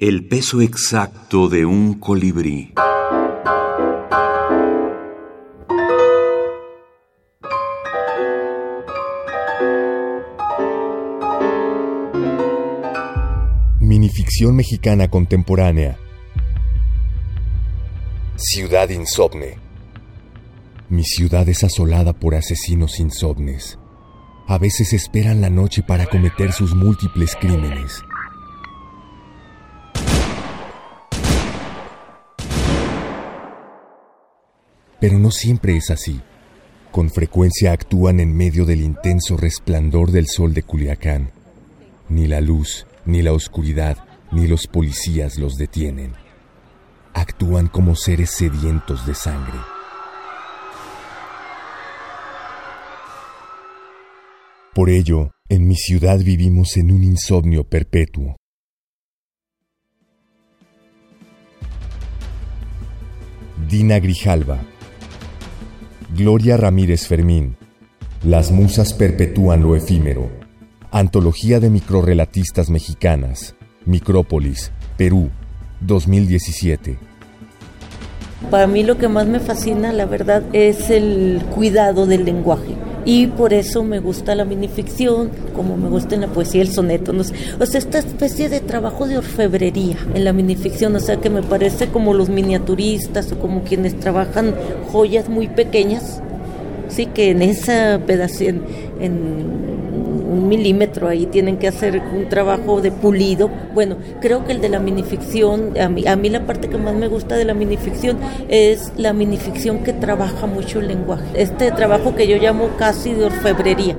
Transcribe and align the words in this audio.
El 0.00 0.28
peso 0.28 0.60
exacto 0.60 1.48
de 1.48 1.66
un 1.66 1.94
colibrí. 1.98 2.72
Minificción 13.80 14.54
mexicana 14.54 15.08
contemporánea. 15.08 15.98
Ciudad 18.36 18.88
insomne. 18.90 19.58
Mi 20.88 21.02
ciudad 21.02 21.48
es 21.48 21.64
asolada 21.64 22.12
por 22.12 22.36
asesinos 22.36 23.00
insomnes. 23.00 23.80
A 24.46 24.58
veces 24.58 24.92
esperan 24.92 25.40
la 25.40 25.50
noche 25.50 25.82
para 25.82 26.06
cometer 26.06 26.52
sus 26.52 26.72
múltiples 26.76 27.34
crímenes. 27.34 28.04
Pero 35.00 35.18
no 35.18 35.30
siempre 35.30 35.76
es 35.76 35.90
así. 35.90 36.20
Con 36.90 37.10
frecuencia 37.10 37.72
actúan 37.72 38.18
en 38.18 38.36
medio 38.36 38.64
del 38.64 38.80
intenso 38.80 39.36
resplandor 39.36 40.10
del 40.10 40.26
sol 40.26 40.54
de 40.54 40.62
Culiacán. 40.62 41.30
Ni 42.08 42.26
la 42.26 42.40
luz, 42.40 42.86
ni 43.04 43.22
la 43.22 43.32
oscuridad, 43.32 43.98
ni 44.32 44.46
los 44.46 44.66
policías 44.66 45.38
los 45.38 45.56
detienen. 45.56 46.14
Actúan 47.14 47.68
como 47.68 47.94
seres 47.94 48.30
sedientos 48.30 49.06
de 49.06 49.14
sangre. 49.14 49.58
Por 54.74 54.90
ello, 54.90 55.30
en 55.48 55.66
mi 55.66 55.76
ciudad 55.76 56.18
vivimos 56.18 56.76
en 56.76 56.92
un 56.92 57.04
insomnio 57.04 57.64
perpetuo. 57.64 58.36
Dina 63.68 63.98
Grijalva 63.98 64.60
Gloria 66.16 66.56
Ramírez 66.56 67.06
Fermín. 67.06 67.56
Las 68.24 68.50
musas 68.50 68.94
perpetúan 68.94 69.62
lo 69.62 69.76
efímero. 69.76 70.30
Antología 70.90 71.60
de 71.60 71.68
microrelatistas 71.68 72.70
mexicanas. 72.70 73.54
Micrópolis, 73.84 74.72
Perú, 74.96 75.30
2017. 75.82 76.98
Para 78.50 78.66
mí 78.66 78.84
lo 78.84 78.96
que 78.96 79.08
más 79.08 79.26
me 79.26 79.38
fascina, 79.38 79.92
la 79.92 80.06
verdad, 80.06 80.42
es 80.54 80.88
el 80.88 81.42
cuidado 81.54 82.06
del 82.06 82.24
lenguaje. 82.24 82.74
Y 83.08 83.26
por 83.26 83.54
eso 83.54 83.82
me 83.84 84.00
gusta 84.00 84.34
la 84.34 84.44
minificción, 84.44 85.30
como 85.54 85.78
me 85.78 85.88
gusta 85.88 86.14
en 86.14 86.20
la 86.20 86.26
poesía 86.26 86.60
el 86.60 86.70
soneto. 86.70 87.14
No 87.14 87.24
sé. 87.24 87.32
O 87.58 87.64
sea, 87.64 87.78
esta 87.78 88.00
especie 88.00 88.50
de 88.50 88.60
trabajo 88.60 89.06
de 89.06 89.16
orfebrería 89.16 89.96
en 90.12 90.26
la 90.26 90.34
minificción, 90.34 90.94
o 90.94 91.00
sea, 91.00 91.16
que 91.16 91.30
me 91.30 91.42
parece 91.42 91.86
como 91.86 92.12
los 92.12 92.28
miniaturistas 92.28 93.32
o 93.32 93.38
como 93.38 93.62
quienes 93.62 93.98
trabajan 93.98 94.54
joyas 94.92 95.30
muy 95.30 95.48
pequeñas, 95.48 96.20
sí, 96.90 97.06
que 97.06 97.30
en 97.30 97.40
esa 97.40 97.98
pedazo, 98.06 98.44
en, 98.44 98.60
un 100.28 100.48
milímetro 100.48 101.08
ahí 101.08 101.26
tienen 101.26 101.56
que 101.56 101.68
hacer 101.68 102.00
un 102.14 102.28
trabajo 102.28 102.80
de 102.80 102.92
pulido. 102.92 103.50
Bueno, 103.74 103.96
creo 104.20 104.44
que 104.44 104.52
el 104.52 104.60
de 104.60 104.68
la 104.68 104.78
minificción, 104.78 105.78
a 105.80 105.88
mí, 105.88 106.06
a 106.06 106.16
mí 106.16 106.28
la 106.28 106.46
parte 106.46 106.68
que 106.68 106.78
más 106.78 106.94
me 106.94 107.08
gusta 107.08 107.36
de 107.36 107.44
la 107.44 107.54
minificción 107.54 108.18
es 108.48 108.92
la 108.96 109.12
minificción 109.12 109.82
que 109.82 109.92
trabaja 109.92 110.46
mucho 110.46 110.80
el 110.80 110.88
lenguaje. 110.88 111.24
Este 111.34 111.70
trabajo 111.72 112.14
que 112.14 112.28
yo 112.28 112.36
llamo 112.36 112.70
casi 112.78 113.14
de 113.14 113.24
orfebrería. 113.24 113.96